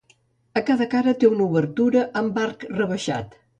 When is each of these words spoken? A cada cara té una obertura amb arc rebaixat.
A 0.61 0.63
cada 0.69 0.87
cara 0.93 1.13
té 1.25 1.29
una 1.35 1.45
obertura 1.49 2.03
amb 2.25 2.43
arc 2.47 2.69
rebaixat. 2.75 3.41